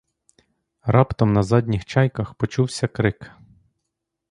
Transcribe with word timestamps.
Раптом 0.95 1.33
на 1.35 1.43
задніх 1.51 1.85
чайках 1.95 2.33
почувся 2.33 2.87
крик. 2.87 3.31